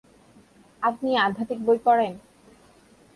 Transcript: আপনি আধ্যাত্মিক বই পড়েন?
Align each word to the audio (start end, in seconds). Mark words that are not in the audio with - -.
আপনি 0.83 1.09
আধ্যাত্মিক 1.17 1.59
বই 1.65 1.79
পড়েন? 1.85 2.13